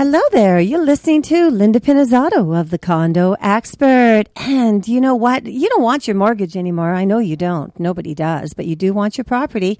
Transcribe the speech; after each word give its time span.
Hello 0.00 0.20
there. 0.30 0.60
You're 0.60 0.84
listening 0.84 1.22
to 1.22 1.50
Linda 1.50 1.80
Pinizzato 1.80 2.56
of 2.56 2.70
the 2.70 2.78
Condo 2.78 3.34
Expert. 3.40 4.26
And 4.36 4.86
you 4.86 5.00
know 5.00 5.16
what? 5.16 5.46
You 5.46 5.68
don't 5.68 5.82
want 5.82 6.06
your 6.06 6.14
mortgage 6.14 6.56
anymore. 6.56 6.94
I 6.94 7.04
know 7.04 7.18
you 7.18 7.34
don't. 7.34 7.76
Nobody 7.80 8.14
does, 8.14 8.54
but 8.54 8.66
you 8.66 8.76
do 8.76 8.92
want 8.92 9.18
your 9.18 9.24
property. 9.24 9.76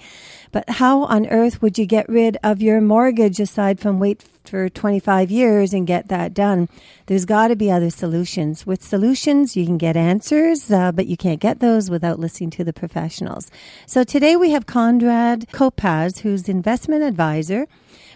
But 0.51 0.69
how 0.69 1.05
on 1.05 1.29
earth 1.29 1.63
would 1.63 1.79
you 1.79 1.87
get 1.87 2.09
rid 2.09 2.37
of 2.43 2.61
your 2.61 2.81
mortgage 2.81 3.39
aside 3.39 3.79
from 3.79 4.01
wait 4.01 4.25
for 4.49 4.69
25 4.69 5.31
years 5.31 5.73
and 5.73 5.87
get 5.87 6.09
that 6.09 6.35
done? 6.35 6.69
There's 7.07 7.25
got 7.25 7.49
to 7.49 7.57
be 7.57 7.71
other 7.71 7.91
solutions. 7.91 8.67
With 8.67 8.83
solutions, 8.83 9.57
you 9.57 9.67
can 9.67 9.79
get 9.79 9.97
answers, 9.97 10.71
uh, 10.71 10.93
but 10.93 11.07
you 11.07 11.17
can't 11.17 11.41
get 11.41 11.61
those 11.61 11.91
without 11.91 12.19
listening 12.19 12.51
to 12.51 12.65
the 12.65 12.73
professionals. 12.73 13.51
So 13.87 14.05
today 14.05 14.37
we 14.37 14.51
have 14.51 14.67
Conrad 14.67 15.49
Kopacz, 15.53 16.21
who's 16.21 16.49
investment 16.49 17.03
advisor 17.03 17.67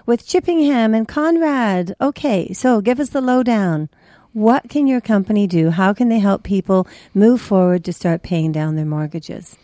with 0.06 0.26
Chippingham 0.26 0.96
and 0.96 1.06
Conrad. 1.06 1.94
Okay, 2.00 2.52
so 2.52 2.80
give 2.80 2.98
us 2.98 3.10
the 3.10 3.20
lowdown. 3.20 3.88
What 4.32 4.70
can 4.70 4.86
your 4.86 5.00
company 5.00 5.46
do? 5.46 5.70
How 5.70 5.92
can 5.92 6.08
they 6.08 6.18
help 6.18 6.42
people 6.42 6.86
move 7.14 7.40
forward 7.40 7.84
to 7.84 7.92
start 7.92 8.22
paying 8.22 8.50
down 8.50 8.76
their 8.76 8.86
mortgages? 8.86 9.58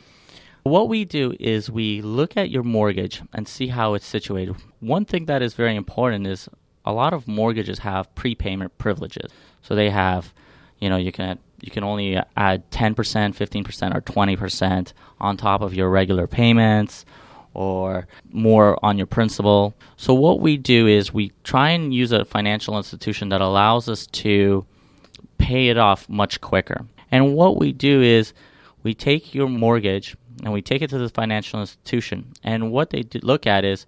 What 0.63 0.91
we 0.91 1.07
do 1.07 1.35
is 1.41 1.71
we 1.71 2.03
look 2.03 2.37
at 2.37 2.51
your 2.51 2.63
mortgage 2.63 3.23
and 3.33 3.49
see 3.49 3.69
how 3.69 3.95
it's 3.95 4.05
situated. 4.05 4.57
One 4.81 5.07
thing 5.07 5.25
that 5.25 5.41
is 5.41 5.55
very 5.55 5.75
important 5.75 6.27
is 6.27 6.49
a 6.89 6.93
lot 6.93 7.13
of 7.13 7.29
mortgages 7.29 7.81
have 7.81 8.13
prepayment 8.15 8.77
privileges. 8.79 9.31
So 9.61 9.75
they 9.75 9.91
have, 9.91 10.33
you 10.79 10.89
know, 10.89 10.97
you 10.97 11.13
can 11.13 11.39
you 11.61 11.71
can 11.71 11.85
only 11.85 12.17
add 12.37 12.71
10%, 12.71 12.95
15% 12.95 13.95
or 13.95 14.01
20% 14.01 14.93
on 15.21 15.37
top 15.37 15.61
of 15.61 15.75
your 15.75 15.91
regular 15.91 16.27
payments 16.27 17.05
or 17.53 18.07
more 18.31 18.83
on 18.83 18.97
your 18.97 19.07
principal. 19.07 19.75
So, 19.97 20.15
what 20.15 20.41
we 20.41 20.57
do 20.57 20.87
is 20.87 21.13
we 21.13 21.33
try 21.45 21.71
and 21.71 21.93
use 21.93 22.11
a 22.13 22.25
financial 22.25 22.79
institution 22.79 23.29
that 23.31 23.43
allows 23.43 23.89
us 23.89 24.07
to 24.07 24.65
pay 25.37 25.69
it 25.69 25.77
off 25.77 26.09
much 26.09 26.41
quicker. 26.41 26.87
And 27.11 27.35
what 27.35 27.59
we 27.59 27.73
do 27.73 28.01
is 28.01 28.33
we 28.83 28.95
take 28.95 29.35
your 29.35 29.49
mortgage 29.49 30.17
and 30.43 30.53
we 30.55 30.63
take 30.63 30.81
it 30.81 30.91
to 30.91 30.99
the 30.99 31.09
financial 31.11 31.61
institution. 31.61 32.33
And 32.43 32.73
what 32.73 32.91
they 32.91 33.05
look 33.23 33.47
at 33.47 33.65
is 33.65 33.85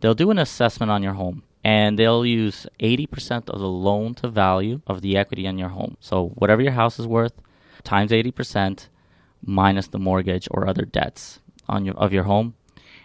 they'll 0.00 0.14
do 0.14 0.30
an 0.30 0.38
assessment 0.38 0.92
on 0.92 1.02
your 1.02 1.14
home 1.14 1.42
and 1.64 1.98
they'll 1.98 2.26
use 2.26 2.66
80% 2.78 3.48
of 3.48 3.58
the 3.58 3.68
loan 3.68 4.14
to 4.16 4.28
value 4.28 4.82
of 4.86 5.00
the 5.00 5.16
equity 5.16 5.46
in 5.46 5.58
your 5.58 5.70
home. 5.70 5.96
So, 5.98 6.28
whatever 6.28 6.62
your 6.62 6.72
house 6.72 6.98
is 6.98 7.06
worth 7.06 7.32
times 7.82 8.12
80% 8.12 8.88
minus 9.44 9.88
the 9.88 9.98
mortgage 9.98 10.46
or 10.50 10.68
other 10.68 10.84
debts 10.84 11.40
on 11.68 11.84
your, 11.84 11.94
of 11.96 12.12
your 12.12 12.24
home 12.24 12.54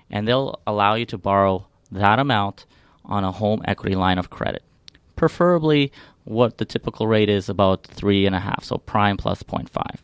and 0.10 0.28
they'll 0.28 0.60
allow 0.66 0.96
you 0.96 1.06
to 1.06 1.18
borrow 1.18 1.68
that 1.92 2.20
amount 2.20 2.66
on 3.06 3.24
a 3.24 3.32
home 3.32 3.62
equity 3.66 3.96
line 3.96 4.18
of 4.18 4.30
credit. 4.30 4.64
Preferably, 5.16 5.92
what 6.24 6.58
the 6.58 6.66
typical 6.66 7.08
rate 7.08 7.30
is 7.30 7.50
about 7.50 7.84
three 7.84 8.26
and 8.26 8.36
a 8.36 8.40
half, 8.40 8.64
so 8.64 8.78
prime 8.78 9.18
plus 9.18 9.44
0.5. 9.44 9.98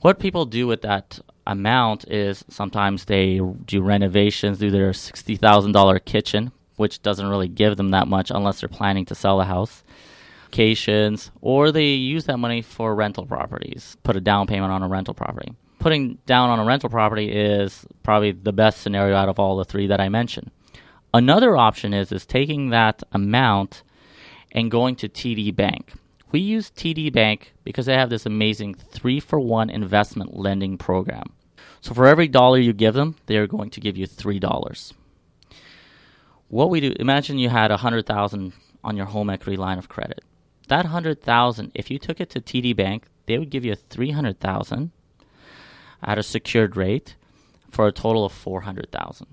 What 0.00 0.18
people 0.18 0.44
do 0.44 0.66
with 0.66 0.82
that 0.82 1.20
amount 1.46 2.08
is 2.08 2.44
sometimes 2.48 3.04
they 3.04 3.40
do 3.64 3.80
renovations, 3.80 4.58
do 4.58 4.70
their 4.70 4.90
$60,000 4.90 6.04
kitchen, 6.04 6.52
which 6.76 7.02
doesn't 7.02 7.28
really 7.28 7.48
give 7.48 7.76
them 7.76 7.90
that 7.90 8.08
much 8.08 8.30
unless 8.30 8.60
they're 8.60 8.68
planning 8.68 9.04
to 9.06 9.14
sell 9.14 9.40
a 9.40 9.44
house. 9.44 9.82
Vacations, 10.46 11.30
or 11.42 11.70
they 11.70 11.84
use 11.84 12.24
that 12.26 12.38
money 12.38 12.62
for 12.62 12.94
rental 12.94 13.26
properties, 13.26 13.96
put 14.04 14.16
a 14.16 14.20
down 14.20 14.46
payment 14.46 14.72
on 14.72 14.82
a 14.82 14.88
rental 14.88 15.12
property 15.12 15.52
putting 15.86 16.18
down 16.26 16.50
on 16.50 16.58
a 16.58 16.64
rental 16.64 16.90
property 16.90 17.30
is 17.30 17.86
probably 18.02 18.32
the 18.32 18.52
best 18.52 18.80
scenario 18.80 19.14
out 19.14 19.28
of 19.28 19.38
all 19.38 19.56
the 19.56 19.64
three 19.64 19.86
that 19.86 20.00
I 20.00 20.08
mentioned. 20.08 20.50
Another 21.14 21.56
option 21.56 21.94
is 21.94 22.10
is 22.10 22.26
taking 22.26 22.70
that 22.70 23.04
amount 23.12 23.84
and 24.50 24.68
going 24.68 24.96
to 24.96 25.08
TD 25.08 25.54
Bank. 25.54 25.92
We 26.32 26.40
use 26.40 26.72
TD 26.72 27.12
Bank 27.12 27.54
because 27.62 27.86
they 27.86 27.94
have 27.94 28.10
this 28.10 28.26
amazing 28.26 28.74
3 28.74 29.20
for 29.20 29.38
1 29.38 29.70
investment 29.70 30.36
lending 30.36 30.76
program. 30.76 31.32
So 31.80 31.94
for 31.94 32.06
every 32.06 32.26
dollar 32.26 32.58
you 32.58 32.72
give 32.72 32.94
them, 32.94 33.14
they 33.26 33.36
are 33.36 33.46
going 33.46 33.70
to 33.70 33.80
give 33.80 33.96
you 33.96 34.08
$3. 34.08 34.92
What 36.48 36.70
we 36.70 36.80
do, 36.80 36.92
imagine 37.00 37.38
you 37.38 37.48
had 37.48 37.70
100,000 37.70 38.52
on 38.84 38.96
your 38.96 39.06
home 39.06 39.30
equity 39.30 39.56
line 39.56 39.78
of 39.78 39.88
credit. 39.88 40.20
That 40.68 40.84
100,000, 40.84 41.72
if 41.74 41.90
you 41.90 41.98
took 41.98 42.20
it 42.20 42.30
to 42.30 42.40
TD 42.40 42.76
Bank, 42.76 43.06
they 43.26 43.38
would 43.38 43.50
give 43.50 43.64
you 43.64 43.74
300,000 43.74 44.92
at 46.02 46.18
a 46.18 46.22
secured 46.22 46.76
rate 46.76 47.16
for 47.70 47.88
a 47.88 47.92
total 47.92 48.24
of 48.24 48.32
400,000. 48.32 49.26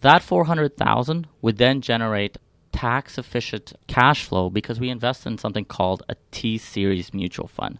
That 0.00 0.22
400,000 0.22 1.26
would 1.40 1.56
then 1.56 1.80
generate 1.80 2.36
tax 2.70 3.16
efficient 3.16 3.72
cash 3.86 4.24
flow 4.24 4.50
because 4.50 4.78
we 4.78 4.90
invest 4.90 5.26
in 5.26 5.38
something 5.38 5.64
called 5.64 6.02
a 6.08 6.16
T 6.30 6.58
series 6.58 7.14
mutual 7.14 7.48
fund. 7.48 7.78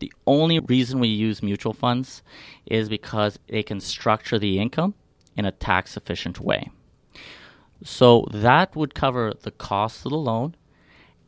The 0.00 0.12
only 0.26 0.58
reason 0.58 1.00
we 1.00 1.08
use 1.08 1.42
mutual 1.42 1.74
funds 1.74 2.22
is 2.64 2.88
because 2.88 3.38
they 3.48 3.62
can 3.62 3.80
structure 3.80 4.38
the 4.38 4.58
income 4.58 4.94
in 5.36 5.44
a 5.44 5.52
tax 5.52 5.98
efficient 5.98 6.40
way. 6.40 6.70
So 7.82 8.26
that 8.32 8.76
would 8.76 8.94
cover 8.94 9.32
the 9.42 9.50
cost 9.50 10.04
of 10.06 10.10
the 10.10 10.18
loan, 10.18 10.54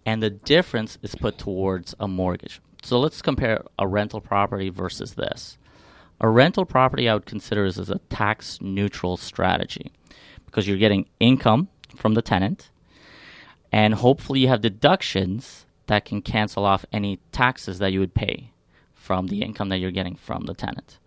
and 0.05 0.23
the 0.23 0.31
difference 0.31 0.99
is 1.03 1.15
put 1.15 1.39
towards 1.39 1.95
a 1.99 2.07
mortgage. 2.07 2.61
So 2.83 3.01
let's 3.01 3.21
compare 3.21 3.65
a 3.79 3.89
rental 3.89 4.21
property 4.21 4.69
versus 4.69 5.15
this. 5.15 5.59
A 6.21 6.29
rental 6.29 6.65
property 6.65 7.09
I 7.09 7.15
would 7.15 7.27
consider 7.27 7.65
as, 7.65 7.79
as 7.79 7.91
a 7.91 7.99
tax 8.09 8.59
neutral 8.61 9.17
strategy 9.17 9.93
because 10.47 10.67
you're 10.67 10.79
getting 10.79 11.07
income 11.21 11.69
from 11.95 12.15
the 12.15 12.23
tenant 12.23 12.71
and 13.73 13.95
hopefully 13.95 14.41
you 14.41 14.49
have 14.49 14.61
deductions 14.61 15.67
that 15.87 16.05
can 16.05 16.23
cancel 16.23 16.65
off 16.65 16.87
any 16.93 17.19
taxes 17.33 17.79
that 17.79 17.93
you 17.93 18.01
would 18.01 18.15
pay 18.15 18.51
from 18.95 19.27
the 19.27 19.43
income 19.43 19.69
that 19.69 19.79
you're 19.79 19.91
getting 19.91 20.17
from 20.17 20.47
the 20.47 20.55
tenant. 20.55 20.99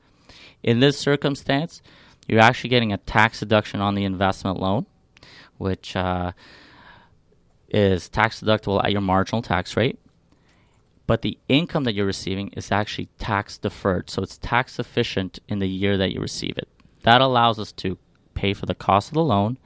In 0.63 0.79
this 0.79 0.97
circumstance, 0.97 1.81
you're 2.27 2.39
actually 2.39 2.69
getting 2.69 2.93
a 2.93 2.97
tax 2.97 3.39
deduction 3.39 3.81
on 3.81 3.95
the 3.95 4.03
investment 4.03 4.59
loan, 4.59 4.85
which 5.59 5.95
uh, 5.95 6.31
is 7.69 8.09
tax 8.09 8.41
deductible 8.41 8.83
at 8.83 8.91
your 8.91 9.01
marginal 9.01 9.43
tax 9.43 9.77
rate 9.77 9.99
but 11.09 11.23
the 11.23 11.39
income 11.47 11.85
that 11.85 11.95
you're 11.95 12.05
receiving 12.05 12.49
is 12.49 12.71
actually 12.71 13.09
tax 13.17 13.57
deferred. 13.57 14.11
So 14.11 14.21
it's 14.21 14.37
tax 14.37 14.77
efficient 14.77 15.39
in 15.47 15.57
the 15.57 15.67
year 15.67 15.97
that 15.97 16.13
you 16.13 16.21
receive 16.21 16.55
it. 16.55 16.67
That 17.01 17.19
allows 17.19 17.57
us 17.57 17.71
to 17.77 17.97
pay 18.35 18.53
for 18.53 18.67
the 18.67 18.75
cost 18.75 19.07
of 19.07 19.15
the 19.15 19.23
loan, 19.23 19.57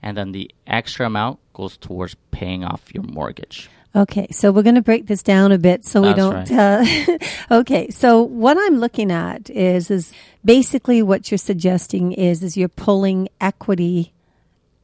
and 0.00 0.16
then 0.16 0.30
the 0.30 0.48
extra 0.68 1.06
amount 1.06 1.40
goes 1.52 1.76
towards 1.76 2.14
paying 2.30 2.62
off 2.62 2.94
your 2.94 3.02
mortgage. 3.02 3.68
Okay, 3.96 4.28
so 4.30 4.52
we're 4.52 4.62
going 4.62 4.76
to 4.76 4.82
break 4.82 5.08
this 5.08 5.24
down 5.24 5.50
a 5.50 5.58
bit 5.58 5.84
so 5.84 6.00
That's 6.00 6.14
we 6.14 6.20
don't. 6.20 6.50
Right. 6.50 7.18
Uh, 7.50 7.50
okay, 7.58 7.90
so 7.90 8.22
what 8.22 8.56
I'm 8.56 8.78
looking 8.78 9.10
at 9.10 9.50
is 9.50 9.90
is 9.90 10.12
basically 10.44 11.02
what 11.02 11.28
you're 11.28 11.38
suggesting 11.38 12.12
is 12.12 12.44
is 12.44 12.56
you're 12.56 12.68
pulling 12.68 13.28
equity 13.40 14.12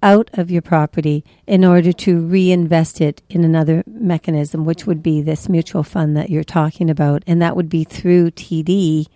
out 0.02 0.30
of 0.34 0.50
your 0.50 0.62
property 0.62 1.24
in 1.46 1.64
order 1.64 1.92
to 1.92 2.20
reinvest 2.20 3.00
it 3.00 3.22
in 3.28 3.44
another 3.44 3.82
mechanism, 3.86 4.64
which 4.64 4.86
would 4.86 5.02
be 5.02 5.20
this 5.20 5.48
mutual 5.48 5.82
fund 5.82 6.16
that 6.16 6.30
you're 6.30 6.44
talking 6.44 6.90
about. 6.90 7.22
And 7.26 7.40
that 7.42 7.56
would 7.56 7.68
be 7.68 7.84
through 7.84 8.30
TD, 8.32 9.06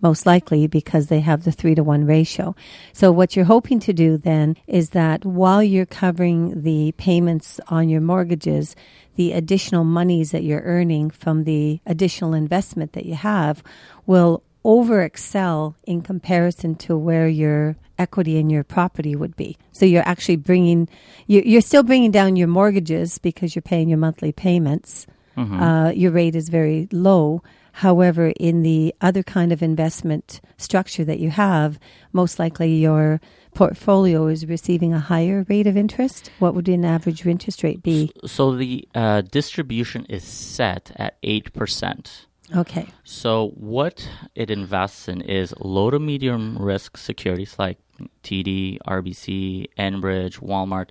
most 0.00 0.24
likely 0.24 0.66
because 0.66 1.06
they 1.06 1.20
have 1.20 1.44
the 1.44 1.52
three 1.52 1.74
to 1.74 1.82
one 1.82 2.06
ratio. 2.06 2.54
So 2.92 3.12
what 3.12 3.36
you're 3.36 3.44
hoping 3.44 3.80
to 3.80 3.92
do 3.92 4.16
then 4.16 4.56
is 4.66 4.90
that 4.90 5.24
while 5.24 5.62
you're 5.62 5.86
covering 5.86 6.62
the 6.62 6.92
payments 6.92 7.60
on 7.68 7.88
your 7.88 8.00
mortgages, 8.00 8.74
the 9.16 9.32
additional 9.32 9.84
monies 9.84 10.30
that 10.30 10.44
you're 10.44 10.62
earning 10.62 11.10
from 11.10 11.44
the 11.44 11.80
additional 11.84 12.32
investment 12.32 12.92
that 12.94 13.04
you 13.04 13.14
have 13.14 13.62
will 14.06 14.42
over 14.64 15.02
excel 15.02 15.76
in 15.84 16.02
comparison 16.02 16.74
to 16.76 16.96
where 16.96 17.28
your 17.28 17.76
equity 18.00 18.38
in 18.38 18.50
your 18.50 18.64
property 18.64 19.14
would 19.14 19.36
be. 19.36 19.58
So 19.72 19.84
you're 19.84 20.08
actually 20.08 20.36
bringing, 20.36 20.88
you're 21.26 21.60
still 21.60 21.82
bringing 21.82 22.10
down 22.10 22.36
your 22.36 22.48
mortgages 22.48 23.18
because 23.18 23.54
you're 23.54 23.62
paying 23.62 23.88
your 23.88 23.98
monthly 23.98 24.32
payments. 24.32 25.06
Mm-hmm. 25.36 25.62
Uh, 25.62 25.90
your 25.90 26.10
rate 26.10 26.34
is 26.34 26.48
very 26.48 26.88
low. 26.90 27.42
However, 27.72 28.32
in 28.38 28.62
the 28.62 28.94
other 29.00 29.22
kind 29.22 29.52
of 29.52 29.62
investment 29.62 30.40
structure 30.56 31.04
that 31.04 31.20
you 31.20 31.30
have, 31.30 31.78
most 32.12 32.38
likely 32.38 32.74
your 32.76 33.20
portfolio 33.54 34.26
is 34.26 34.46
receiving 34.46 34.92
a 34.92 34.98
higher 35.00 35.46
rate 35.48 35.66
of 35.66 35.76
interest. 35.76 36.30
What 36.38 36.54
would 36.54 36.68
an 36.68 36.84
average 36.84 37.26
interest 37.26 37.62
rate 37.62 37.82
be? 37.82 38.12
So 38.26 38.56
the 38.56 38.88
uh, 38.94 39.22
distribution 39.22 40.04
is 40.06 40.24
set 40.24 40.92
at 40.96 41.20
8%. 41.22 42.26
Okay. 42.54 42.88
So 43.04 43.50
what 43.50 44.08
it 44.34 44.50
invests 44.50 45.08
in 45.08 45.20
is 45.20 45.54
low 45.60 45.90
to 45.90 45.98
medium 45.98 46.58
risk 46.58 46.96
securities 46.96 47.56
like 47.58 47.78
TD, 48.24 48.78
RBC, 48.86 49.68
Enbridge, 49.78 50.40
Walmart. 50.40 50.88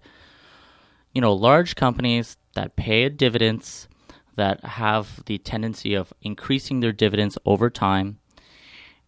You 1.14 1.22
know, 1.22 1.34
large 1.34 1.76
companies 1.76 2.38
that 2.54 2.76
pay 2.76 3.10
dividends 3.10 3.88
that 4.36 4.64
have 4.64 5.26
the 5.26 5.38
tendency 5.38 5.96
of 5.96 6.14
increasing 6.22 6.80
their 6.80 6.94
dividends 6.94 7.38
over 7.46 7.70
time 7.70 8.20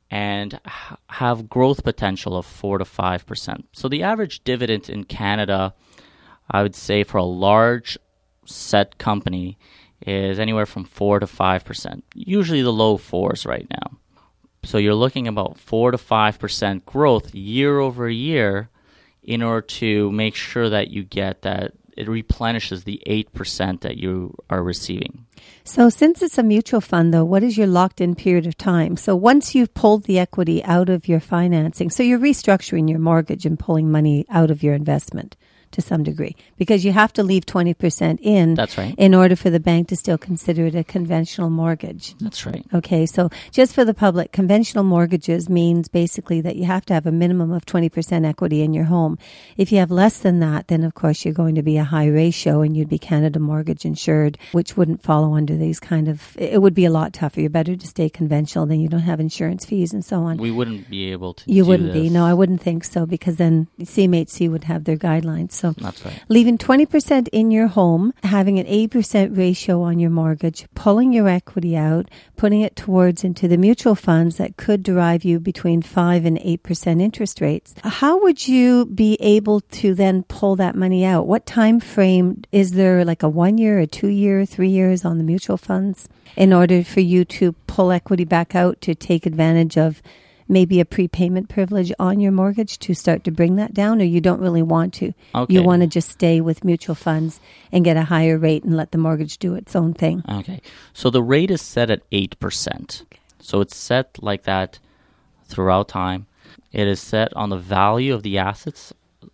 and 0.10 0.60
have 1.08 1.48
growth 1.48 1.86
potential 1.86 2.36
of 2.36 2.46
4 2.46 2.80
to 2.80 2.84
5%. 2.84 3.64
So 3.72 3.88
the 3.88 4.04
average 4.04 4.44
dividend 4.44 4.90
in 4.90 5.06
Canada, 5.06 5.74
I 6.50 6.64
would 6.64 6.76
say 6.76 7.04
for 7.04 7.18
a 7.18 7.24
large 7.24 7.98
set 8.46 8.98
company 8.98 9.58
is 10.06 10.40
anywhere 10.40 10.66
from 10.66 10.84
4 10.84 11.20
to 11.20 11.26
5%, 11.26 12.02
usually 12.14 12.62
the 12.62 12.74
low 12.74 12.98
fours 12.98 13.46
right 13.46 13.68
now. 13.70 13.98
So 14.64 14.78
you're 14.78 14.96
looking 14.96 15.28
about 15.28 15.58
4 15.58 15.92
to 15.92 15.98
5% 15.98 16.86
growth 16.86 17.34
year 17.34 17.80
over 17.80 18.10
year 18.10 18.70
in 19.24 19.42
order 19.42 19.62
to 19.62 20.12
make 20.12 20.36
sure 20.36 20.70
that 20.70 20.90
you 20.90 21.04
get 21.04 21.44
that 21.44 21.74
it 21.98 22.08
replenishes 22.08 22.84
the 22.84 23.02
8% 23.06 23.82
that 23.82 23.98
you 23.98 24.36
are 24.50 24.64
receiving. 24.64 25.26
So, 25.64 25.90
since 25.90 26.22
it's 26.22 26.38
a 26.38 26.44
mutual 26.44 26.82
fund, 26.82 27.14
though, 27.14 27.26
what 27.26 27.44
is 27.44 27.58
your 27.58 27.68
locked 27.68 28.02
in 28.02 28.16
period 28.16 28.48
of 28.48 28.58
time? 28.58 28.98
So, 28.98 29.16
once 29.16 29.54
you've 29.54 29.74
pulled 29.74 30.06
the 30.06 30.18
equity 30.18 30.64
out 30.64 30.90
of 30.90 31.08
your 31.08 31.20
financing, 31.20 31.90
so 31.90 32.02
you're 32.02 32.20
restructuring 32.20 32.90
your 32.90 33.00
mortgage 33.00 33.46
and 33.46 33.60
pulling 33.60 33.92
money 33.92 34.26
out 34.30 34.50
of 34.50 34.64
your 34.64 34.74
investment 34.74 35.36
to 35.72 35.82
some 35.82 36.04
degree 36.04 36.36
because 36.58 36.86
you 36.86 36.92
have 36.92 37.14
to 37.14 37.24
leave 37.24 37.46
20% 37.46 38.20
in 38.22 38.56
That's 38.56 38.78
right. 38.78 38.96
in 38.98 39.14
order 39.16 39.36
for 39.36 39.50
the 39.50 39.60
bank 39.60 39.88
to 39.90 39.96
still 39.96 40.18
consider 40.18 40.66
it 40.66 40.76
a 40.76 40.84
conventional 40.84 41.50
mortgage. 41.50 42.16
That's 42.20 42.46
right. 42.46 42.66
Okay, 42.74 43.06
so 43.06 43.30
just 43.52 43.74
for 43.74 43.86
the 43.86 43.94
public, 43.94 44.32
conventional 44.32 44.84
mortgages 44.84 45.50
means 45.50 45.88
basically 45.88 46.42
that 46.42 46.56
you 46.56 46.66
have 46.66 46.86
to 46.86 46.94
have 46.94 47.06
a 47.06 47.12
minimum 47.12 47.52
of 47.52 47.66
20% 47.66 48.26
equity 48.26 48.62
in 48.62 48.74
your 48.74 48.86
home. 48.86 49.18
If 49.58 49.72
you 49.72 49.80
have 49.80 49.92
less 49.92 50.20
than 50.20 50.40
that, 50.40 50.68
then 50.68 50.84
of 50.84 50.94
course 50.94 51.26
you're 51.26 51.34
going 51.34 51.56
to 51.56 51.64
be 51.64 51.78
a 51.78 51.84
high 51.84 52.08
ratio 52.08 52.62
and 52.62 52.76
you'd 52.76 52.90
be 52.90 53.00
Canada 53.00 53.40
mortgage 53.40 53.86
insured, 53.86 54.38
which 54.52 54.78
wouldn't 54.78 55.04
follow 55.04 55.36
under 55.36 55.56
these 55.56 55.80
kind 55.80 56.08
of, 56.08 56.36
it 56.38 56.62
would 56.62 56.74
be 56.74 56.86
a 56.86 56.92
lot 56.92 57.14
tougher. 57.14 57.42
You're 57.42 57.50
better 57.50 57.76
to 57.76 57.88
stay 57.88 58.10
conventional, 58.10 58.66
then 58.66 58.80
you 58.80 58.90
don't 58.90 59.02
have 59.02 59.20
insurance 59.20 59.66
fees 59.66 59.94
and 59.94 60.04
so 60.04 60.24
on. 60.24 60.38
We 60.38 60.52
wouldn't 60.52 60.90
be 60.90 61.12
able 61.12 61.34
to. 61.36 61.52
You 61.52 61.66
wouldn't 61.66 61.94
be. 61.94 62.10
No, 62.10 62.26
I 62.26 62.34
wouldn't 62.34 62.62
think 62.62 62.84
so 62.84 63.06
because 63.06 63.38
then 63.38 63.68
CMHC 63.80 64.50
would 64.50 64.66
have 64.66 64.84
their 64.84 64.98
guidelines. 64.98 65.54
So 65.62 65.76
right. 65.80 66.24
leaving 66.28 66.58
20% 66.58 67.28
in 67.32 67.52
your 67.52 67.68
home, 67.68 68.16
having 68.24 68.58
an 68.58 68.66
80% 68.66 69.38
ratio 69.38 69.84
on 69.84 70.00
your 70.00 70.10
mortgage, 70.10 70.66
pulling 70.74 71.14
your 71.14 71.30
equity 71.30 71.78
out, 71.78 72.10
putting 72.36 72.62
it 72.62 72.76
towards 72.76 73.24
into 73.24 73.48
the 73.48 73.58
mutual 73.58 73.94
funds 73.94 74.38
that 74.38 74.58
could 74.58 74.82
derive 74.82 75.24
you 75.24 75.40
between 75.40 75.84
5 75.84 76.26
and 76.26 76.40
8% 76.40 77.00
interest 77.00 77.42
rates. 77.42 77.76
How 77.84 78.20
would 78.24 78.48
you 78.48 78.88
be 78.88 79.18
able 79.20 79.62
to 79.62 79.94
then 79.94 80.24
pull 80.24 80.56
that 80.56 80.74
money 80.76 81.06
out? 81.06 81.28
What 81.28 81.46
time 81.46 81.80
frame 81.80 82.42
is 82.52 82.72
there 82.72 83.06
like 83.06 83.22
a 83.22 83.30
1 83.30 83.60
year, 83.60 83.78
a 83.78 83.86
2 83.86 84.08
year, 84.08 84.48
3 84.48 84.68
years 84.68 85.06
on 85.06 85.20
the 85.20 85.24
mutual 85.24 85.58
funds 85.58 86.10
in 86.36 86.54
order 86.54 86.84
for 86.84 87.02
you 87.02 87.24
to 87.26 87.52
pull 87.68 87.92
equity 87.92 88.26
back 88.26 88.56
out 88.56 88.82
to 88.82 88.96
take 88.96 89.28
advantage 89.28 89.78
of 89.78 90.02
maybe 90.52 90.80
a 90.80 90.86
prepayment 90.86 91.48
privilege 91.50 91.92
on 91.98 92.20
your 92.20 92.32
mortgage 92.32 92.78
to 92.80 92.94
start 92.94 93.24
to 93.24 93.32
bring 93.32 93.56
that 93.56 93.74
down 93.74 94.02
or 94.02 94.04
you 94.06 94.22
don't 94.22 94.42
really 94.42 94.62
want 94.62 94.94
to 94.94 95.14
Okay. 95.34 95.54
you 95.54 95.64
want 95.64 95.82
to 95.82 95.88
just 95.88 96.10
stay 96.10 96.42
with 96.42 96.64
mutual 96.66 96.94
funds 96.96 97.40
and 97.72 97.86
get 97.86 97.98
a 97.98 98.04
higher 98.04 98.38
rate 98.38 98.64
and 98.64 98.76
let 98.76 98.92
the 98.92 98.98
mortgage 98.98 99.38
do 99.38 99.56
its 99.56 99.76
own 99.76 99.94
thing 99.94 100.24
Okay. 100.30 100.62
So 100.94 101.10
the 101.10 101.24
rate 101.24 101.50
is 101.50 101.62
set 101.62 101.90
at 101.90 102.08
8%. 102.12 103.02
Okay. 103.04 103.20
So 103.40 103.62
it's 103.62 103.76
set 103.76 104.22
like 104.22 104.44
that 104.44 104.78
throughout 105.46 105.88
time. 105.88 106.28
It 106.72 106.88
is 106.88 107.00
set 107.02 107.34
on 107.36 107.50
the 107.50 107.58
value 107.58 108.14
of 108.14 108.24
the 108.24 108.38
assets 108.38 108.94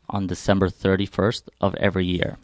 on 0.10 0.28
December 0.28 0.70
31st 0.70 1.44
of 1.60 1.76
every 1.76 2.06
year. 2.06 2.38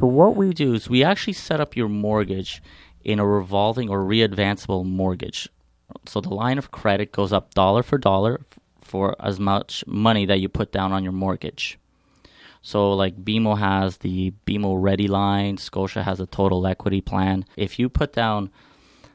So 0.00 0.06
what 0.06 0.36
we 0.36 0.52
do 0.52 0.74
is 0.74 0.88
we 0.88 1.02
actually 1.04 1.32
set 1.34 1.60
up 1.60 1.76
your 1.76 1.88
mortgage 1.88 2.62
in 3.04 3.18
a 3.18 3.26
revolving 3.26 3.88
or 3.88 4.00
readvanceable 4.00 4.84
mortgage. 4.84 5.48
So 6.06 6.20
the 6.20 6.34
line 6.34 6.58
of 6.58 6.70
credit 6.70 7.12
goes 7.12 7.32
up 7.32 7.54
dollar 7.54 7.82
for 7.82 7.98
dollar 7.98 8.40
for 8.80 9.16
as 9.20 9.38
much 9.38 9.84
money 9.86 10.26
that 10.26 10.40
you 10.40 10.48
put 10.48 10.72
down 10.72 10.92
on 10.92 11.02
your 11.02 11.12
mortgage. 11.12 11.78
So, 12.62 12.92
like 12.94 13.24
BMO 13.24 13.58
has 13.58 13.98
the 13.98 14.32
BMO 14.44 14.80
ReadiLine, 14.80 15.60
Scotia 15.60 16.02
has 16.02 16.18
a 16.18 16.26
total 16.26 16.66
equity 16.66 17.00
plan. 17.00 17.44
If 17.56 17.78
you 17.78 17.88
put 17.88 18.12
down 18.12 18.50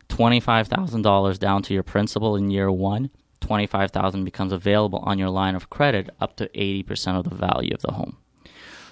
$25,000 0.07 1.39
down 1.39 1.61
to 1.63 1.73
your 1.73 1.83
principal 1.83 2.35
in 2.35 2.49
year 2.49 2.71
one, 2.71 3.09
25000 3.41 4.23
becomes 4.23 4.53
available 4.53 4.99
on 4.99 5.19
your 5.19 5.29
line 5.29 5.55
of 5.55 5.69
credit 5.69 6.09
up 6.21 6.37
to 6.37 6.47
80% 6.49 7.17
of 7.17 7.29
the 7.29 7.35
value 7.35 7.73
of 7.73 7.81
the 7.81 7.91
home. 7.91 8.17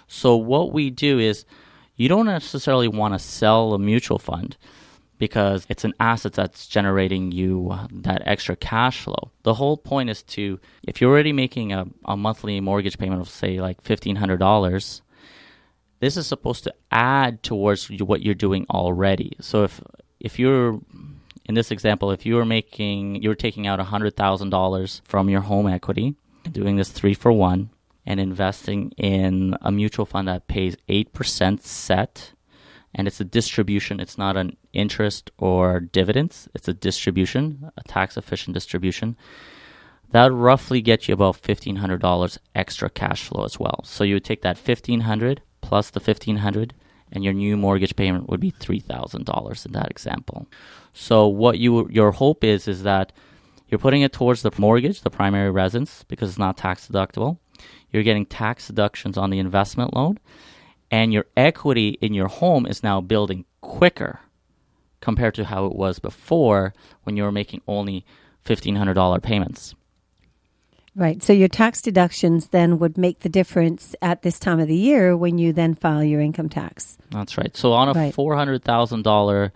So, 0.08 0.36
what 0.36 0.74
we 0.74 0.90
do 0.90 1.20
is 1.20 1.46
you 1.96 2.10
don't 2.10 2.26
necessarily 2.26 2.88
want 2.88 3.14
to 3.14 3.20
sell 3.20 3.74
a 3.74 3.80
mutual 3.80 4.20
fund 4.20 4.58
because 5.20 5.68
it's 5.70 5.84
an 5.84 5.94
asset 6.00 6.34
that's 6.34 6.66
generating 6.66 7.32
you 7.32 7.70
uh, 7.72 7.88
that 7.92 8.24
extra 8.26 8.56
cash 8.56 9.02
flow. 9.02 9.32
The 9.44 9.54
whole 9.54 9.78
point 9.78 10.10
is 10.10 10.24
to, 10.24 10.60
if 10.88 11.00
you're 11.00 11.12
already 11.12 11.34
making 11.34 11.74
a, 11.74 11.86
a 12.06 12.18
monthly 12.18 12.60
mortgage 12.62 12.98
payment 12.98 13.22
of, 13.22 13.30
say, 13.30 13.62
like 13.62 13.84
$1,500, 13.84 15.02
this 16.00 16.18
is 16.18 16.26
supposed 16.26 16.64
to 16.64 16.74
add 16.92 17.44
towards 17.44 17.92
what 18.02 18.22
you're 18.22 18.34
doing 18.34 18.66
already. 18.70 19.34
So 19.42 19.64
if 19.64 19.82
if 20.20 20.40
you're 20.40 20.80
in 21.46 21.56
this 21.56 21.72
example, 21.72 22.12
if 22.12 22.26
you 22.26 22.36
were 22.36 22.46
making 22.46 23.22
you're 23.22 23.36
taking 23.36 23.68
out 23.68 23.80
hundred 23.80 24.16
thousand 24.16 24.50
dollars 24.50 25.02
from 25.06 25.30
your 25.30 25.42
home 25.42 25.68
equity, 25.68 26.16
doing 26.50 26.78
this 26.78 26.90
three 26.90 27.14
for 27.14 27.32
one, 27.32 27.70
and 28.06 28.20
investing 28.20 28.92
in 28.92 29.58
a 29.62 29.72
mutual 29.72 30.06
fund 30.06 30.28
that 30.30 30.48
pays 30.48 30.78
eight 30.88 31.12
percent 31.12 31.64
set, 31.64 32.32
and 32.94 33.08
it's 33.08 33.20
a 33.20 33.26
distribution. 33.26 34.00
It's 34.00 34.18
not 34.18 34.38
an 34.38 34.58
interest 34.74 35.32
or 35.38 35.80
dividends. 35.80 36.50
It's 36.54 36.68
a 36.68 36.74
distribution, 36.74 37.72
a 37.78 37.84
tax 37.84 38.18
efficient 38.18 38.54
distribution. 38.54 39.16
That 40.12 40.32
roughly 40.32 40.82
gets 40.82 41.08
you 41.08 41.14
about 41.14 41.36
fifteen 41.36 41.78
hundred 41.78 42.02
dollars 42.02 42.40
extra 42.56 42.90
cash 42.90 43.26
flow 43.26 43.44
as 43.44 43.60
well. 43.60 43.82
So 43.84 44.04
you 44.04 44.16
would 44.16 44.26
take 44.26 44.42
that 44.42 44.58
fifteen 44.58 45.02
hundred 45.02 45.42
plus 45.62 45.92
the 45.92 46.00
fifteen 46.00 46.38
hundred, 46.38 46.74
and 47.12 47.24
your 47.24 47.34
new 47.34 47.56
mortgage 47.56 47.96
payment 47.96 48.28
would 48.28 48.40
be 48.40 48.50
three 48.50 48.80
thousand 48.80 49.26
dollars 49.26 49.66
in 49.66 49.72
that 49.74 49.92
example. 49.92 50.48
So 50.94 51.28
what 51.28 51.60
you 51.60 51.88
your 51.92 52.12
hope 52.12 52.44
is 52.44 52.68
is 52.68 52.82
that 52.84 53.14
you're 53.68 53.78
putting 53.78 54.02
it 54.02 54.12
towards 54.12 54.42
the 54.42 54.52
mortgage, 54.58 55.02
the 55.02 55.12
primary 55.12 55.52
residence, 55.52 56.04
because 56.08 56.30
it's 56.30 56.40
not 56.40 56.58
tax 56.58 56.88
deductible. 56.88 57.38
You're 57.92 58.02
getting 58.02 58.26
tax 58.26 58.66
deductions 58.66 59.16
on 59.16 59.30
the 59.30 59.38
investment 59.38 59.94
loan, 59.94 60.18
and 60.92 61.14
your 61.14 61.26
equity 61.38 61.98
in 62.02 62.14
your 62.14 62.28
home 62.28 62.66
is 62.66 62.84
now 62.84 63.00
building 63.02 63.46
quicker 63.62 64.20
compared 65.02 65.34
to 65.36 65.46
how 65.46 65.66
it 65.66 65.76
was 65.76 66.00
before 66.00 66.74
when 67.04 67.16
you 67.18 67.24
were 67.24 67.32
making 67.32 67.62
only 67.68 68.06
fifteen 68.44 68.76
hundred 68.76 68.96
dollar 68.96 69.20
payments. 69.20 69.76
right 70.96 71.22
so 71.24 71.32
your 71.34 71.48
tax 71.48 71.82
deductions 71.82 72.48
then 72.50 72.80
would 72.80 72.98
make 72.98 73.20
the 73.20 73.30
difference 73.30 73.96
at 74.02 74.22
this 74.24 74.40
time 74.40 74.60
of 74.60 74.68
the 74.68 74.76
year 74.76 75.16
when 75.16 75.38
you 75.38 75.54
then 75.54 75.76
file 75.76 76.04
your 76.04 76.20
income 76.22 76.50
tax 76.50 76.98
That's 77.12 77.38
right. 77.38 77.56
So 77.56 77.74
on 77.74 77.90
a 77.90 77.94
Right. 77.94 78.14
four 78.14 78.36
hundred 78.36 78.64
thousand 78.64 79.04
dollar 79.04 79.52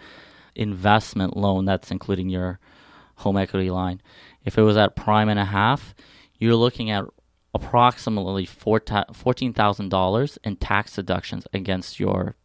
investment 0.55 1.35
loan, 1.35 1.65
that's 1.65 1.89
including 1.91 2.29
your 2.29 2.59
home 3.15 3.37
equity 3.37 3.69
line. 3.71 4.01
If 4.45 4.57
it 4.57 4.61
was 4.61 4.77
at 4.77 4.95
prime 4.95 5.29
and 5.29 5.39
a 5.39 5.45
half, 5.45 5.95
you're 6.37 6.55
looking 6.55 6.89
at 6.91 7.05
approximately 7.53 8.45
fourteen 8.45 9.53
thousand 9.53 9.89
dollars 9.89 10.37
in 10.43 10.55
tax 10.55 10.95
deductions 10.95 11.45
against 11.53 11.99
your 11.99 12.35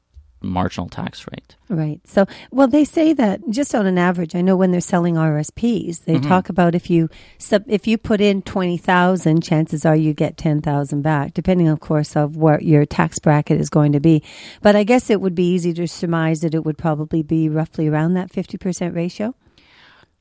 marginal 0.40 0.88
tax 0.88 1.26
rate. 1.26 1.56
Right. 1.68 2.00
So, 2.06 2.26
well, 2.50 2.68
they 2.68 2.84
say 2.84 3.12
that 3.14 3.40
just 3.50 3.74
on 3.74 3.86
an 3.86 3.98
average, 3.98 4.34
I 4.34 4.40
know 4.40 4.56
when 4.56 4.70
they're 4.70 4.80
selling 4.80 5.14
RSPs, 5.14 6.04
they 6.04 6.14
mm-hmm. 6.14 6.28
talk 6.28 6.48
about 6.48 6.74
if 6.74 6.90
you 6.90 7.08
sub, 7.38 7.64
if 7.66 7.86
you 7.86 7.98
put 7.98 8.20
in 8.20 8.42
twenty 8.42 8.76
thousand, 8.76 9.42
chances 9.42 9.84
are 9.84 9.96
you 9.96 10.14
get 10.14 10.36
ten 10.36 10.60
thousand 10.60 11.02
back, 11.02 11.34
depending, 11.34 11.68
of 11.68 11.80
course, 11.80 12.16
of 12.16 12.36
what 12.36 12.62
your 12.62 12.84
tax 12.86 13.18
bracket 13.18 13.60
is 13.60 13.70
going 13.70 13.92
to 13.92 14.00
be. 14.00 14.22
But 14.62 14.76
I 14.76 14.84
guess 14.84 15.10
it 15.10 15.20
would 15.20 15.34
be 15.34 15.50
easy 15.52 15.72
to 15.74 15.88
surmise 15.88 16.40
that 16.40 16.54
it 16.54 16.64
would 16.64 16.78
probably 16.78 17.22
be 17.22 17.48
roughly 17.48 17.88
around 17.88 18.14
that 18.14 18.30
fifty 18.30 18.58
percent 18.58 18.94
ratio. 18.94 19.34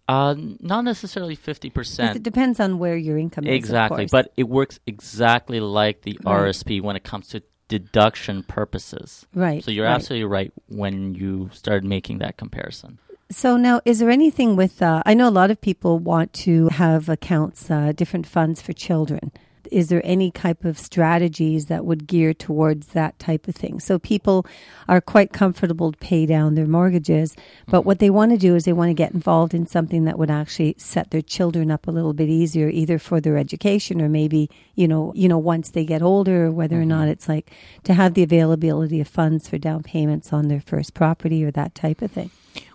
Uh, 0.07 0.35
not 0.61 0.83
necessarily 0.85 1.35
fifty 1.35 1.69
'Cause 1.69 1.73
percent. 1.89 2.15
It 2.15 2.23
depends 2.23 2.59
on 2.59 2.79
where 2.79 2.95
your 2.95 3.17
income 3.17 3.45
is. 3.45 3.53
Exactly, 3.55 4.07
but 4.09 4.31
it 4.37 4.47
works 4.47 4.79
exactly 4.87 5.59
like 5.59 6.01
the 6.03 6.17
Right. 6.23 6.33
RSP 6.47 6.79
when 6.81 6.95
it 6.95 7.03
comes 7.03 7.27
to 7.29 7.41
deduction 7.67 8.43
purposes. 8.43 9.25
right. 9.35 9.61
So 9.63 9.71
you're 9.71 9.85
right. 9.85 9.95
absolutely 9.95 10.23
right 10.25 10.53
when 10.69 11.13
you 11.13 11.49
started 11.51 11.83
making 11.83 12.19
that 12.19 12.37
comparison. 12.37 12.99
So 13.29 13.57
now, 13.57 13.81
is 13.83 13.99
there 13.99 14.09
anything 14.09 14.55
with? 14.55 14.81
Uh, 14.81 15.03
I 15.05 15.13
know 15.13 15.27
a 15.27 15.37
lot 15.41 15.51
of 15.51 15.59
people 15.59 15.99
want 15.99 16.31
to 16.47 16.69
have 16.69 17.09
accounts, 17.09 17.69
uh, 17.69 17.91
different 17.91 18.25
funds 18.25 18.61
for 18.61 18.71
children. 18.71 19.33
Is 19.71 19.89
there 19.89 20.01
any 20.03 20.31
type 20.31 20.65
of 20.65 20.77
strategies 20.77 21.67
that 21.67 21.85
would 21.85 22.07
gear 22.07 22.33
towards 22.33 22.87
that 22.87 23.17
type 23.19 23.47
of 23.47 23.55
thing? 23.55 23.79
So 23.79 23.99
people 23.99 24.45
are 24.87 25.01
quite 25.01 25.33
comfortable 25.33 25.91
to 25.91 25.97
pay 25.97 26.25
down 26.25 26.55
their 26.55 26.67
mortgages, 26.67 27.35
but 27.67 27.79
mm-hmm. 27.79 27.87
what 27.87 27.99
they 27.99 28.09
want 28.09 28.31
to 28.31 28.37
do 28.37 28.55
is 28.55 28.65
they 28.65 28.73
want 28.73 28.89
to 28.89 28.93
get 28.93 29.13
involved 29.13 29.53
in 29.53 29.67
something 29.67 30.05
that 30.05 30.17
would 30.17 30.31
actually 30.31 30.75
set 30.77 31.11
their 31.11 31.21
children 31.21 31.71
up 31.71 31.87
a 31.87 31.91
little 31.91 32.13
bit 32.13 32.29
easier, 32.29 32.69
either 32.69 32.99
for 32.99 33.21
their 33.21 33.37
education 33.37 34.01
or 34.01 34.09
maybe 34.09 34.49
you 34.77 34.87
know, 34.87 35.11
you 35.15 35.27
know, 35.27 35.39
once 35.39 35.71
they 35.71 35.83
get 35.83 36.01
older, 36.01 36.51
whether 36.51 36.77
or 36.77 36.81
mm-hmm. 36.81 36.89
not 36.89 37.07
it's 37.07 37.27
like 37.27 37.51
to 37.83 37.95
have 37.95 38.13
the 38.13 38.23
availability 38.23 39.01
of 39.01 39.07
funds 39.07 39.49
for 39.49 39.57
down 39.57 39.81
payments 39.83 40.31
on 40.31 40.47
their 40.47 40.61
first 40.61 40.93
property 40.93 41.43
or 41.43 41.51
that 41.51 41.73
type 41.73 42.01
of 42.01 42.11
thing. 42.11 42.29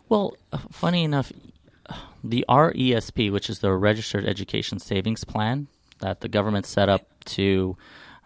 Well, 0.09 0.37
funny 0.71 1.05
enough, 1.05 1.33
the 2.23 2.45
RESP, 2.49 3.31
which 3.31 3.49
is 3.49 3.61
the 3.61 3.73
Registered 3.73 4.27
Education 4.27 4.81
Savings 4.81 5.25
Plan 5.25 5.69
that 6.03 6.21
the 6.21 6.29
government 6.29 6.67
set 6.67 6.89
up 6.89 7.07
to 7.25 7.77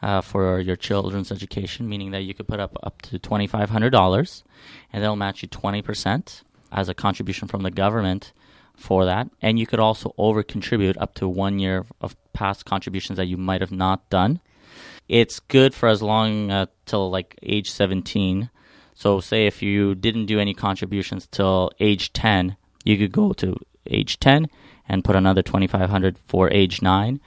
uh, 0.02 0.21
for 0.21 0.61
your 0.61 0.76
children's 0.76 1.33
education, 1.33 1.88
meaning 1.88 2.11
that 2.11 2.23
you 2.23 2.35
could 2.35 2.49
put 2.49 2.61
up 2.61 2.76
up 2.83 3.00
to 3.02 3.18
twenty 3.18 3.47
five 3.47 3.71
hundred 3.71 3.90
dollars, 3.90 4.45
and 4.92 5.02
they'll 5.02 5.16
match 5.16 5.42
you 5.42 5.49
twenty 5.49 5.83
percent 5.83 6.42
as 6.73 6.88
a 6.88 6.95
contribution 6.95 7.49
from 7.49 7.62
the 7.62 7.71
government 7.71 8.33
for 8.76 9.06
that, 9.06 9.30
and 9.40 9.59
you 9.59 9.66
could 9.66 9.80
also 9.80 10.14
over 10.18 10.42
contribute 10.42 10.99
up 10.99 11.14
to 11.14 11.28
one 11.28 11.59
year 11.59 11.87
of 12.00 12.14
past 12.33 12.66
contributions 12.66 13.16
that 13.16 13.26
you 13.26 13.37
might 13.37 13.62
have 13.62 13.73
not 13.73 14.09
done. 14.11 14.40
It's 15.09 15.40
good 15.40 15.73
for 15.75 15.88
as 15.88 16.02
long 16.02 16.50
uh, 16.50 16.66
till 16.85 17.11
like 17.11 17.38
age 17.42 17.71
seventeen. 17.71 18.50
So, 18.95 19.21
say 19.21 19.47
if 19.47 19.62
you 19.62 19.95
didn't 19.95 20.26
do 20.26 20.38
any 20.38 20.54
contributions 20.54 21.26
till 21.26 21.71
age 21.80 22.12
ten, 22.12 22.56
you 22.85 22.97
could 22.99 23.12
go 23.12 23.33
to 23.35 23.56
age 23.87 24.18
ten 24.21 24.49
and 24.88 25.04
put 25.04 25.16
another 25.16 25.42
twenty 25.42 25.66
five 25.66 25.90
hundred 25.90 26.18
for 26.18 26.50
age 26.52 26.83
nine, 26.83 27.21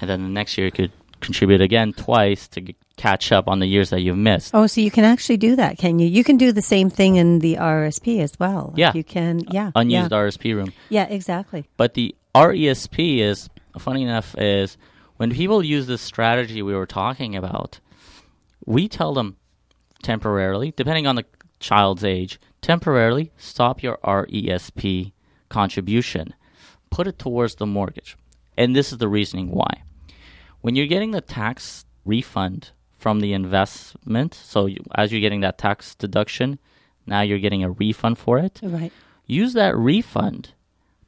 and 0.00 0.08
then 0.08 0.22
the 0.22 0.28
next 0.28 0.56
year 0.58 0.66
you 0.66 0.72
could 0.72 0.92
contribute 1.20 1.60
again 1.60 1.92
twice 1.92 2.48
to 2.48 2.60
g- 2.60 2.76
catch 2.96 3.30
up 3.32 3.46
on 3.48 3.60
the 3.60 3.66
years 3.66 3.90
that 3.90 4.00
you've 4.00 4.16
missed. 4.16 4.50
Oh, 4.54 4.66
so 4.66 4.80
you 4.80 4.90
can 4.90 5.04
actually 5.04 5.36
do 5.36 5.54
that, 5.56 5.78
can 5.78 5.98
you? 5.98 6.06
You 6.08 6.24
can 6.24 6.36
do 6.36 6.52
the 6.52 6.62
same 6.62 6.90
thing 6.90 7.16
in 7.16 7.38
the 7.38 7.56
RSP 7.56 8.20
as 8.20 8.38
well. 8.38 8.74
Yeah. 8.76 8.92
You 8.94 9.04
can, 9.04 9.40
yeah. 9.50 9.70
Unused 9.74 10.10
yeah. 10.10 10.18
RSP 10.18 10.54
room. 10.54 10.72
yeah, 10.88 11.04
exactly. 11.04 11.64
But 11.76 11.94
the 11.94 12.14
RESP 12.34 13.18
is 13.18 13.48
funny 13.78 14.02
enough 14.02 14.34
is 14.38 14.76
when 15.16 15.30
people 15.30 15.62
use 15.62 15.86
this 15.86 16.02
strategy 16.02 16.62
we 16.62 16.74
were 16.74 16.86
talking 16.86 17.36
about, 17.36 17.78
we 18.66 18.88
tell 18.88 19.14
them 19.14 19.36
temporarily, 20.02 20.72
depending 20.76 21.06
on 21.06 21.14
the 21.16 21.24
child's 21.60 22.02
age, 22.04 22.40
temporarily 22.60 23.30
stop 23.36 23.82
your 23.82 23.98
RESP 24.02 25.12
contribution, 25.48 26.34
put 26.90 27.06
it 27.06 27.18
towards 27.18 27.56
the 27.56 27.66
mortgage. 27.66 28.16
And 28.56 28.74
this 28.76 28.92
is 28.92 28.98
the 28.98 29.08
reasoning 29.08 29.50
why. 29.50 29.82
When 30.60 30.76
you're 30.76 30.86
getting 30.86 31.10
the 31.10 31.20
tax 31.20 31.84
refund 32.04 32.70
from 32.96 33.20
the 33.20 33.32
investment, 33.32 34.34
so 34.34 34.66
you, 34.66 34.78
as 34.94 35.10
you're 35.10 35.20
getting 35.20 35.40
that 35.40 35.58
tax 35.58 35.94
deduction, 35.94 36.58
now 37.06 37.20
you're 37.22 37.38
getting 37.38 37.64
a 37.64 37.70
refund 37.70 38.18
for 38.18 38.38
it 38.38 38.60
Right. 38.62 38.92
use 39.26 39.54
that 39.54 39.76
refund 39.76 40.52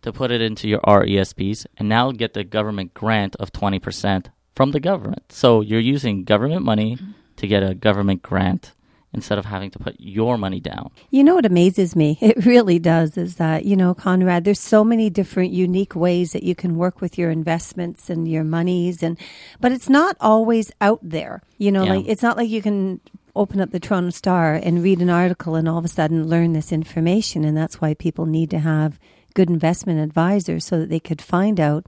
to 0.03 0.13
put 0.13 0.31
it 0.31 0.43
into 0.43 0.69
your 0.69 0.81
RESPs 0.81 1.67
and 1.79 1.89
now 1.89 2.13
get 2.13 2.35
the 2.35 2.45
government 2.45 2.93
grant 2.95 3.37
of 3.37 3.53
20% 3.53 4.27
from 4.55 4.73
the 4.73 4.81
government. 4.81 5.33
So 5.33 5.61
you're 5.63 5.81
using 5.81 6.25
government 6.25 6.63
money 6.63 6.99
to 7.37 7.47
get 7.47 7.63
a 7.63 7.75
government 7.75 8.23
grant 8.23 8.74
instead 9.15 9.39
of 9.39 9.45
having 9.45 9.71
to 9.71 9.79
put 9.79 9.95
your 9.99 10.37
money 10.37 10.61
down. 10.61 10.91
You 11.11 11.25
know 11.25 11.35
what 11.37 11.47
amazes 11.47 11.95
me? 11.97 12.19
It 12.25 12.45
really 12.45 12.79
does 12.79 13.17
is 13.17 13.37
that, 13.37 13.65
you 13.65 13.77
know, 13.77 13.95
Conrad, 13.95 14.45
there's 14.45 14.61
so 14.61 14.83
many 14.85 15.09
different 15.11 15.53
unique 15.53 15.95
ways 15.95 16.33
that 16.33 16.43
you 16.43 16.55
can 16.55 16.77
work 16.77 17.01
with 17.01 17.17
your 17.17 17.31
investments 17.31 18.11
and 18.11 18.27
your 18.29 18.45
monies 18.45 19.03
and 19.03 19.17
but 19.61 19.73
it's 19.73 19.89
not 19.89 20.17
always 20.21 20.73
out 20.81 21.01
there. 21.03 21.43
You 21.59 21.71
know, 21.73 21.85
Yeah. 21.85 21.95
like 21.95 22.07
it's 22.09 22.23
not 22.23 22.37
like 22.37 22.51
you 22.51 22.61
can 22.63 23.01
open 23.37 23.61
up 23.61 23.71
the 23.71 23.81
Toronto 23.81 24.11
Star 24.11 24.55
and 24.55 24.83
read 24.83 25.01
an 25.01 25.11
article 25.11 25.55
and 25.55 25.69
all 25.69 25.79
of 25.79 25.85
a 25.85 25.89
sudden 25.89 26.29
learn 26.29 26.53
this 26.53 26.73
information 26.73 27.45
and 27.45 27.57
that's 27.57 27.81
why 27.81 27.95
people 27.95 28.27
need 28.27 28.51
to 28.51 28.59
have 28.59 28.99
good 29.35 29.51
investment 29.51 30.01
advisors 30.01 30.65
so 30.65 30.79
that 30.79 30.89
they 30.89 31.01
could 31.01 31.21
find 31.23 31.59
out 31.61 31.87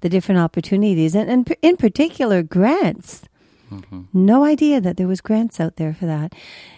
the 0.00 0.08
different 0.08 0.40
opportunities 0.40 1.14
and, 1.14 1.28
and 1.30 1.56
in 1.62 1.76
particular 1.76 2.42
grants. 2.42 3.22
Mm-hmm. 3.74 4.02
No 4.12 4.44
idea 4.44 4.80
that 4.80 4.96
there 4.96 5.08
was 5.08 5.20
grants 5.20 5.58
out 5.58 5.76
there 5.76 5.94
for 5.94 6.06
that. 6.06 6.32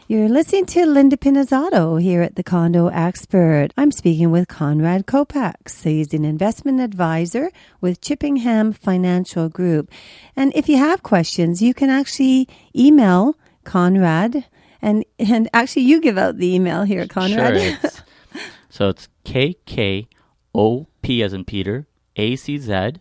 You're 0.08 0.28
listening 0.28 0.66
to 0.66 0.86
Linda 0.86 1.16
Pinizzato 1.16 2.00
here 2.00 2.22
at 2.22 2.36
the 2.36 2.42
Condo 2.42 2.88
Expert. 2.88 3.68
I'm 3.76 3.92
speaking 3.92 4.30
with 4.30 4.48
Conrad 4.48 5.06
Kopacz. 5.06 5.82
He's 5.82 6.14
an 6.14 6.24
investment 6.24 6.80
advisor 6.80 7.50
with 7.80 8.00
Chippingham 8.00 8.74
Financial 8.74 9.48
Group. 9.48 9.90
And 10.34 10.52
if 10.54 10.68
you 10.68 10.78
have 10.78 11.02
questions, 11.02 11.60
you 11.60 11.74
can 11.74 11.90
actually 11.90 12.48
email 12.74 13.36
Conrad. 13.64 14.46
And, 14.80 15.04
and 15.18 15.50
actually, 15.52 15.82
you 15.82 16.00
give 16.00 16.16
out 16.16 16.38
the 16.38 16.54
email 16.54 16.84
here, 16.84 17.06
Conrad. 17.06 17.60
Sure. 17.60 17.78
It's, 17.82 18.02
so 18.70 18.88
it's 18.90 19.08
K 19.24 19.56
K 19.66 20.08
O 20.54 20.86
P 21.02 21.22
as 21.22 21.32
in 21.32 21.44
Peter, 21.44 21.86
A 22.14 22.36
C 22.36 22.58
Z 22.58 22.92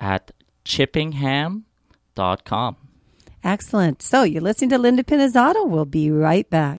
at 0.00 0.30
chippingham.com. 0.64 2.76
Excellent. 3.44 4.02
So 4.02 4.22
you're 4.24 4.42
listening 4.42 4.70
to 4.70 4.78
Linda 4.78 5.04
Pinizzato. 5.04 5.68
We'll 5.68 5.84
be 5.84 6.10
right 6.10 6.48
back. 6.50 6.66